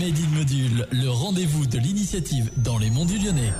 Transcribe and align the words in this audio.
Made 0.00 0.16
in 0.16 0.34
Module, 0.34 0.86
le 0.92 1.10
rendez-vous 1.10 1.66
de 1.66 1.76
l'initiative 1.76 2.50
dans 2.64 2.78
les 2.78 2.88
monts 2.88 3.04
du 3.04 3.18
Lyonnais. 3.18 3.52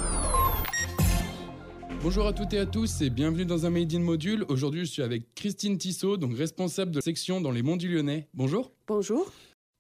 Bonjour 2.03 2.27
à 2.27 2.33
toutes 2.33 2.55
et 2.55 2.59
à 2.59 2.65
tous 2.65 3.03
et 3.03 3.11
bienvenue 3.11 3.45
dans 3.45 3.67
un 3.67 3.71
Made 3.71 3.93
in 3.93 3.99
Module. 3.99 4.47
Aujourd'hui, 4.49 4.87
je 4.87 4.91
suis 4.91 5.03
avec 5.03 5.35
Christine 5.35 5.77
Tissot, 5.77 6.17
donc 6.17 6.35
responsable 6.35 6.93
de 6.93 7.03
section 7.03 7.43
dans 7.43 7.51
les 7.51 7.61
monts 7.61 7.77
du 7.77 7.95
Lyonnais. 7.95 8.27
Bonjour. 8.33 8.73
Bonjour. 8.87 9.31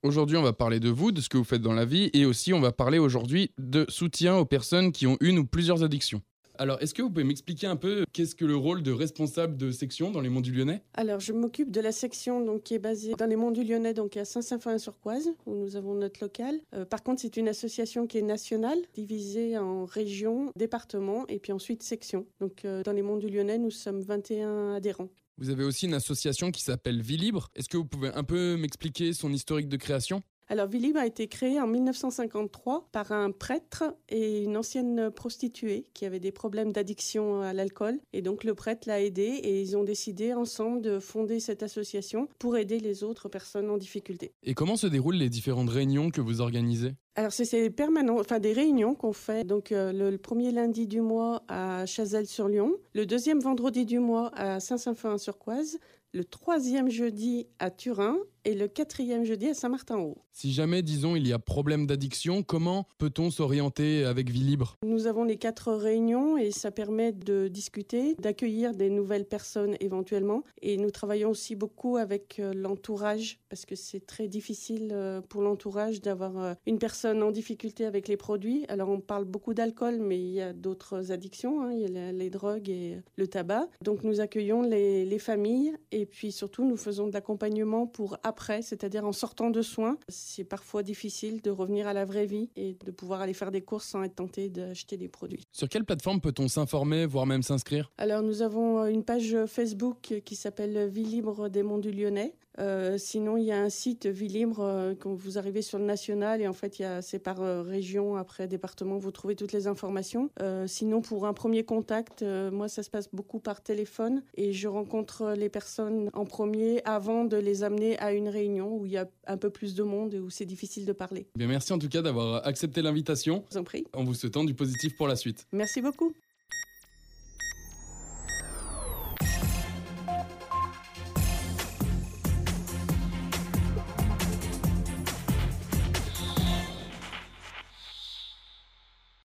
Aujourd'hui, 0.02 0.36
on 0.36 0.42
va 0.42 0.52
parler 0.52 0.80
de 0.80 0.90
vous, 0.90 1.12
de 1.12 1.22
ce 1.22 1.30
que 1.30 1.38
vous 1.38 1.44
faites 1.44 1.62
dans 1.62 1.72
la 1.72 1.86
vie 1.86 2.10
et 2.12 2.26
aussi 2.26 2.52
on 2.52 2.60
va 2.60 2.72
parler 2.72 2.98
aujourd'hui 2.98 3.52
de 3.56 3.86
soutien 3.88 4.36
aux 4.36 4.44
personnes 4.44 4.92
qui 4.92 5.06
ont 5.06 5.16
une 5.22 5.38
ou 5.38 5.46
plusieurs 5.46 5.82
addictions. 5.82 6.20
Alors, 6.60 6.76
est-ce 6.82 6.92
que 6.92 7.00
vous 7.00 7.08
pouvez 7.08 7.24
m'expliquer 7.24 7.68
un 7.68 7.76
peu 7.76 8.04
qu'est-ce 8.12 8.34
que 8.34 8.44
le 8.44 8.54
rôle 8.54 8.82
de 8.82 8.92
responsable 8.92 9.56
de 9.56 9.70
section 9.70 10.10
dans 10.10 10.20
les 10.20 10.28
Monts 10.28 10.42
du 10.42 10.52
Lyonnais? 10.52 10.82
Alors, 10.92 11.18
je 11.18 11.32
m'occupe 11.32 11.70
de 11.70 11.80
la 11.80 11.90
section 11.90 12.44
donc, 12.44 12.64
qui 12.64 12.74
est 12.74 12.78
basée 12.78 13.14
dans 13.14 13.24
les 13.24 13.36
Monts 13.36 13.50
du 13.50 13.64
Lyonnais, 13.64 13.94
donc 13.94 14.18
à 14.18 14.26
Saint-Symphorien-sur-Coise, 14.26 15.30
où 15.46 15.54
nous 15.54 15.76
avons 15.76 15.94
notre 15.94 16.22
local. 16.22 16.60
Euh, 16.74 16.84
par 16.84 17.02
contre, 17.02 17.22
c'est 17.22 17.38
une 17.38 17.48
association 17.48 18.06
qui 18.06 18.18
est 18.18 18.22
nationale, 18.22 18.76
divisée 18.92 19.56
en 19.56 19.86
régions, 19.86 20.52
départements 20.54 21.26
et 21.28 21.38
puis 21.38 21.52
ensuite 21.52 21.82
sections. 21.82 22.26
Donc, 22.40 22.66
euh, 22.66 22.82
dans 22.82 22.92
les 22.92 23.00
Monts 23.00 23.16
du 23.16 23.30
Lyonnais, 23.30 23.56
nous 23.56 23.70
sommes 23.70 24.02
21 24.02 24.74
adhérents. 24.74 25.08
Vous 25.38 25.48
avez 25.48 25.64
aussi 25.64 25.86
une 25.86 25.94
association 25.94 26.50
qui 26.50 26.62
s'appelle 26.62 27.00
Vie 27.00 27.16
Libre. 27.16 27.48
Est-ce 27.54 27.70
que 27.70 27.78
vous 27.78 27.86
pouvez 27.86 28.10
un 28.12 28.22
peu 28.22 28.58
m'expliquer 28.58 29.14
son 29.14 29.32
historique 29.32 29.70
de 29.70 29.78
création? 29.78 30.22
Alors, 30.50 30.66
Villib 30.66 30.96
a 30.96 31.06
été 31.06 31.28
créé 31.28 31.60
en 31.60 31.68
1953 31.68 32.88
par 32.90 33.12
un 33.12 33.30
prêtre 33.30 33.84
et 34.08 34.42
une 34.42 34.56
ancienne 34.56 35.12
prostituée 35.12 35.86
qui 35.94 36.04
avait 36.06 36.18
des 36.18 36.32
problèmes 36.32 36.72
d'addiction 36.72 37.40
à 37.40 37.52
l'alcool. 37.52 38.00
Et 38.12 38.20
donc, 38.20 38.42
le 38.42 38.56
prêtre 38.56 38.88
l'a 38.88 39.00
aidé 39.00 39.22
et 39.22 39.60
ils 39.60 39.76
ont 39.76 39.84
décidé 39.84 40.34
ensemble 40.34 40.82
de 40.82 40.98
fonder 40.98 41.38
cette 41.38 41.62
association 41.62 42.26
pour 42.40 42.56
aider 42.56 42.80
les 42.80 43.04
autres 43.04 43.28
personnes 43.28 43.70
en 43.70 43.78
difficulté. 43.78 44.32
Et 44.42 44.54
comment 44.54 44.74
se 44.74 44.88
déroulent 44.88 45.14
les 45.14 45.28
différentes 45.28 45.70
réunions 45.70 46.10
que 46.10 46.20
vous 46.20 46.40
organisez? 46.40 46.94
Alors 47.16 47.32
c'est 47.32 47.70
permanent, 47.70 48.18
enfin 48.20 48.38
des 48.38 48.52
réunions 48.52 48.94
qu'on 48.94 49.12
fait 49.12 49.44
donc 49.44 49.72
euh, 49.72 49.92
le, 49.92 50.16
premier 50.16 50.52
lundi 50.52 50.86
du 50.86 51.00
mois 51.00 51.42
à 51.48 51.84
Chazelles-sur-Lyon, 51.84 52.72
le 52.94 53.04
deuxième 53.04 53.40
vendredi 53.40 53.84
du 53.84 53.98
mois 53.98 54.30
à 54.34 54.60
Saint-Symphorin-sur-Coise, 54.60 55.78
le 56.12 56.24
troisième 56.24 56.90
jeudi 56.90 57.46
à 57.58 57.70
Turin 57.70 58.16
et 58.44 58.54
le 58.54 58.68
quatrième 58.68 59.24
jeudi 59.24 59.48
à 59.48 59.54
Saint-Martin-Haut. 59.54 60.18
Si 60.32 60.52
jamais, 60.52 60.82
disons, 60.82 61.14
il 61.14 61.28
y 61.28 61.32
a 61.32 61.38
problème 61.38 61.86
d'addiction, 61.86 62.42
comment 62.42 62.86
peut-on 62.98 63.30
s'orienter 63.30 64.04
avec 64.04 64.30
Vie 64.30 64.40
Libre? 64.40 64.76
Nous 64.82 65.06
avons 65.06 65.24
les 65.24 65.36
quatre 65.36 65.72
réunions 65.72 66.38
et 66.38 66.50
ça 66.50 66.70
permet 66.70 67.12
de 67.12 67.48
discuter, 67.48 68.14
d'accueillir 68.14 68.74
des 68.74 68.88
nouvelles 68.88 69.26
personnes 69.26 69.76
éventuellement. 69.80 70.42
Et 70.62 70.78
nous 70.78 70.90
travaillons 70.90 71.30
aussi 71.30 71.54
beaucoup 71.54 71.96
avec 71.96 72.38
euh, 72.38 72.54
l'entourage 72.54 73.38
parce 73.48 73.66
que 73.66 73.76
c'est 73.76 74.06
très 74.06 74.26
difficile 74.26 74.90
euh, 74.92 75.20
pour 75.20 75.42
l'entourage 75.42 76.00
d'avoir 76.00 76.56
une 76.66 76.78
personne 76.78 76.99
en 77.04 77.30
difficulté 77.30 77.84
avec 77.84 78.08
les 78.08 78.16
produits. 78.16 78.64
Alors 78.68 78.88
on 78.88 79.00
parle 79.00 79.24
beaucoup 79.24 79.54
d'alcool, 79.54 79.98
mais 80.00 80.18
il 80.18 80.32
y 80.32 80.40
a 80.40 80.52
d'autres 80.52 81.12
addictions, 81.12 81.62
hein. 81.62 81.72
il 81.72 81.80
y 81.80 81.98
a 81.98 82.12
les 82.12 82.30
drogues 82.30 82.68
et 82.68 82.98
le 83.16 83.26
tabac. 83.26 83.66
Donc 83.82 84.04
nous 84.04 84.20
accueillons 84.20 84.62
les, 84.62 85.04
les 85.04 85.18
familles 85.18 85.72
et 85.92 86.06
puis 86.06 86.32
surtout 86.32 86.64
nous 86.64 86.76
faisons 86.76 87.06
de 87.06 87.12
l'accompagnement 87.12 87.86
pour 87.86 88.18
après, 88.22 88.62
c'est-à-dire 88.62 89.04
en 89.04 89.12
sortant 89.12 89.50
de 89.50 89.62
soins. 89.62 89.98
C'est 90.08 90.44
parfois 90.44 90.82
difficile 90.82 91.40
de 91.42 91.50
revenir 91.50 91.86
à 91.86 91.92
la 91.92 92.04
vraie 92.04 92.26
vie 92.26 92.50
et 92.56 92.76
de 92.84 92.90
pouvoir 92.90 93.20
aller 93.20 93.34
faire 93.34 93.50
des 93.50 93.62
courses 93.62 93.86
sans 93.86 94.02
être 94.02 94.16
tenté 94.16 94.48
d'acheter 94.48 94.96
des 94.96 95.08
produits. 95.08 95.44
Sur 95.52 95.68
quelle 95.68 95.84
plateforme 95.84 96.20
peut-on 96.20 96.48
s'informer, 96.48 97.06
voire 97.06 97.26
même 97.26 97.42
s'inscrire? 97.42 97.90
Alors 97.98 98.22
nous 98.22 98.42
avons 98.42 98.86
une 98.86 99.04
page 99.04 99.36
Facebook 99.46 100.20
qui 100.24 100.36
s'appelle 100.36 100.88
Vie 100.88 101.04
libre 101.04 101.48
des 101.48 101.62
monts 101.62 101.78
du 101.78 101.90
Lyonnais. 101.90 102.34
Euh, 102.60 102.98
sinon, 102.98 103.36
il 103.36 103.44
y 103.44 103.52
a 103.52 103.60
un 103.60 103.70
site 103.70 104.06
Vie 104.06 104.28
Libre 104.28 104.60
euh, 104.60 104.94
quand 104.98 105.14
vous 105.14 105.38
arrivez 105.38 105.62
sur 105.62 105.78
le 105.78 105.84
national 105.84 106.40
et 106.40 106.46
en 106.46 106.52
fait, 106.52 106.82
c'est 107.00 107.18
par 107.18 107.40
euh, 107.40 107.62
région, 107.62 108.16
après 108.16 108.46
département, 108.46 108.98
vous 108.98 109.10
trouvez 109.10 109.34
toutes 109.34 109.52
les 109.52 109.66
informations. 109.66 110.30
sinon, 110.66 111.00
pour 111.00 111.26
un 111.26 111.32
premier 111.32 111.64
contact, 111.64 112.22
moi, 112.22 112.68
ça 112.68 112.82
se 112.82 112.90
passe 112.90 113.08
beaucoup 113.12 113.38
par 113.38 113.62
téléphone 113.62 114.22
et 114.36 114.52
je 114.52 114.68
rencontre 114.68 115.34
les 115.36 115.48
personnes 115.48 116.10
en 116.12 116.24
premier 116.24 116.82
avant 116.84 117.24
de 117.24 117.36
les 117.36 117.62
amener 117.62 117.98
à 117.98 118.12
une 118.12 118.28
réunion 118.28 118.76
où 118.76 118.86
il 118.86 118.92
y 118.92 118.98
a 118.98 119.08
un 119.26 119.36
peu 119.36 119.50
plus 119.50 119.74
de 119.74 119.82
monde 119.82 120.14
et 120.14 120.20
où 120.20 120.30
c'est 120.30 120.44
difficile 120.44 120.84
de 120.86 120.92
parler. 120.92 121.26
Bien, 121.36 121.46
merci 121.46 121.72
en 121.72 121.78
tout 121.78 121.88
cas 121.88 122.02
d'avoir 122.02 122.46
accepté 122.46 122.82
l'invitation. 122.82 123.44
Je 123.50 123.54
vous 123.54 123.60
en 123.60 123.64
prie. 123.64 123.84
En 123.94 124.04
vous 124.04 124.14
souhaitant 124.14 124.44
du 124.44 124.54
positif 124.54 124.96
pour 124.96 125.08
la 125.08 125.16
suite. 125.16 125.46
Merci 125.52 125.80
beaucoup. 125.80 126.12